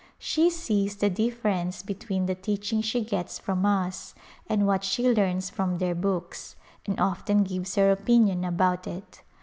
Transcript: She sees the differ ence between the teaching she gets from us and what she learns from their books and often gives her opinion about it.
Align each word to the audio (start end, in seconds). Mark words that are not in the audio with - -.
She 0.17 0.49
sees 0.49 0.95
the 0.95 1.11
differ 1.11 1.49
ence 1.49 1.83
between 1.83 2.25
the 2.25 2.33
teaching 2.33 2.81
she 2.81 3.03
gets 3.05 3.37
from 3.37 3.67
us 3.67 4.15
and 4.49 4.65
what 4.65 4.83
she 4.83 5.07
learns 5.07 5.51
from 5.51 5.77
their 5.77 5.93
books 5.93 6.55
and 6.87 6.99
often 6.99 7.43
gives 7.43 7.75
her 7.75 7.91
opinion 7.91 8.43
about 8.43 8.87
it. 8.87 9.21